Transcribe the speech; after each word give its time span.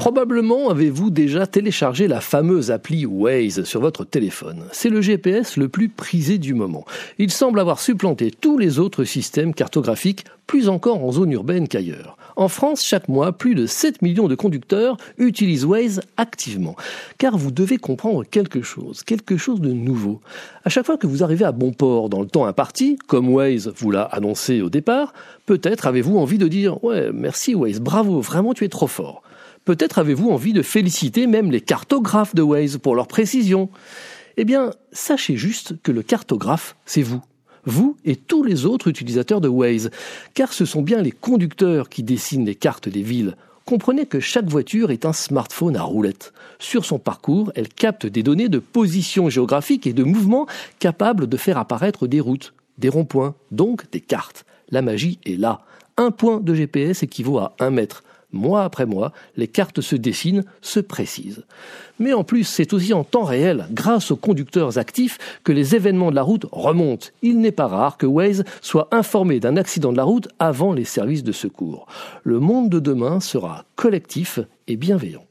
Probablement 0.00 0.70
avez-vous 0.70 1.10
déjà 1.10 1.46
téléchargé 1.46 2.08
la 2.08 2.22
fameuse 2.22 2.70
appli 2.70 3.04
Waze 3.04 3.64
sur 3.64 3.82
votre 3.82 4.06
téléphone. 4.06 4.64
C'est 4.72 4.88
le 4.88 5.02
GPS 5.02 5.58
le 5.58 5.68
plus 5.68 5.90
prisé 5.90 6.38
du 6.38 6.54
moment. 6.54 6.86
Il 7.18 7.30
semble 7.30 7.60
avoir 7.60 7.80
supplanté 7.80 8.30
tous 8.30 8.56
les 8.56 8.78
autres 8.78 9.04
systèmes 9.04 9.52
cartographiques, 9.52 10.24
plus 10.46 10.70
encore 10.70 11.04
en 11.04 11.12
zone 11.12 11.32
urbaine 11.32 11.68
qu'ailleurs. 11.68 12.16
En 12.36 12.48
France, 12.48 12.82
chaque 12.82 13.10
mois, 13.10 13.32
plus 13.32 13.54
de 13.54 13.66
7 13.66 14.00
millions 14.00 14.26
de 14.26 14.34
conducteurs 14.34 14.96
utilisent 15.18 15.66
Waze 15.66 16.00
activement. 16.16 16.76
Car 17.18 17.36
vous 17.36 17.50
devez 17.50 17.76
comprendre 17.76 18.24
quelque 18.24 18.62
chose, 18.62 19.02
quelque 19.02 19.36
chose 19.36 19.60
de 19.60 19.74
nouveau. 19.74 20.22
À 20.64 20.70
chaque 20.70 20.86
fois 20.86 20.96
que 20.96 21.06
vous 21.06 21.22
arrivez 21.22 21.44
à 21.44 21.52
bon 21.52 21.74
port 21.74 22.08
dans 22.08 22.22
le 22.22 22.26
temps 22.26 22.46
imparti, 22.46 22.96
comme 23.06 23.28
Waze 23.28 23.70
vous 23.76 23.90
l'a 23.90 24.04
annoncé 24.04 24.62
au 24.62 24.70
départ, 24.70 25.12
peut-être 25.44 25.86
avez-vous 25.86 26.16
envie 26.16 26.38
de 26.38 26.48
dire 26.48 26.82
Ouais, 26.82 27.10
merci 27.12 27.54
Waze, 27.54 27.80
bravo, 27.80 28.22
vraiment 28.22 28.54
tu 28.54 28.64
es 28.64 28.70
trop 28.70 28.86
fort. 28.86 29.22
Peut-être 29.64 29.98
avez-vous 29.98 30.30
envie 30.30 30.52
de 30.52 30.62
féliciter 30.62 31.26
même 31.26 31.50
les 31.50 31.60
cartographes 31.60 32.34
de 32.34 32.42
Waze 32.42 32.78
pour 32.78 32.94
leur 32.94 33.06
précision. 33.06 33.68
Eh 34.36 34.44
bien, 34.44 34.70
sachez 34.92 35.36
juste 35.36 35.74
que 35.82 35.92
le 35.92 36.02
cartographe, 36.02 36.76
c'est 36.86 37.02
vous. 37.02 37.22
Vous 37.66 37.96
et 38.04 38.16
tous 38.16 38.42
les 38.42 38.64
autres 38.64 38.88
utilisateurs 38.88 39.40
de 39.40 39.48
Waze, 39.48 39.90
car 40.32 40.52
ce 40.52 40.64
sont 40.64 40.80
bien 40.80 41.02
les 41.02 41.10
conducteurs 41.10 41.90
qui 41.90 42.02
dessinent 42.02 42.46
les 42.46 42.54
cartes 42.54 42.88
des 42.88 43.02
villes. 43.02 43.36
Comprenez 43.66 44.06
que 44.06 44.18
chaque 44.18 44.48
voiture 44.48 44.90
est 44.90 45.04
un 45.04 45.12
smartphone 45.12 45.76
à 45.76 45.82
roulettes. 45.82 46.32
Sur 46.58 46.84
son 46.84 46.98
parcours, 46.98 47.52
elle 47.54 47.68
capte 47.68 48.06
des 48.06 48.22
données 48.22 48.48
de 48.48 48.58
position 48.58 49.28
géographique 49.28 49.86
et 49.86 49.92
de 49.92 50.02
mouvement 50.02 50.46
capables 50.78 51.28
de 51.28 51.36
faire 51.36 51.58
apparaître 51.58 52.06
des 52.06 52.20
routes, 52.20 52.54
des 52.78 52.88
ronds-points, 52.88 53.34
donc 53.50 53.88
des 53.90 54.00
cartes. 54.00 54.44
La 54.70 54.82
magie 54.82 55.18
est 55.26 55.38
là. 55.38 55.60
Un 55.98 56.10
point 56.10 56.40
de 56.40 56.54
GPS 56.54 57.02
équivaut 57.02 57.38
à 57.38 57.54
un 57.60 57.70
mètre 57.70 58.02
mois 58.32 58.64
après 58.64 58.86
mois, 58.86 59.12
les 59.36 59.48
cartes 59.48 59.80
se 59.80 59.96
dessinent, 59.96 60.44
se 60.60 60.80
précisent. 60.80 61.44
Mais 61.98 62.12
en 62.12 62.24
plus, 62.24 62.44
c'est 62.44 62.72
aussi 62.72 62.94
en 62.94 63.04
temps 63.04 63.24
réel, 63.24 63.66
grâce 63.72 64.10
aux 64.10 64.16
conducteurs 64.16 64.78
actifs, 64.78 65.18
que 65.44 65.52
les 65.52 65.74
événements 65.74 66.10
de 66.10 66.16
la 66.16 66.22
route 66.22 66.46
remontent. 66.50 67.08
Il 67.22 67.40
n'est 67.40 67.52
pas 67.52 67.66
rare 67.66 67.98
que 67.98 68.06
Waze 68.06 68.44
soit 68.62 68.88
informé 68.90 69.40
d'un 69.40 69.56
accident 69.56 69.92
de 69.92 69.96
la 69.96 70.04
route 70.04 70.28
avant 70.38 70.72
les 70.72 70.84
services 70.84 71.24
de 71.24 71.32
secours. 71.32 71.86
Le 72.24 72.40
monde 72.40 72.70
de 72.70 72.80
demain 72.80 73.20
sera 73.20 73.64
collectif 73.76 74.40
et 74.66 74.76
bienveillant. 74.76 75.24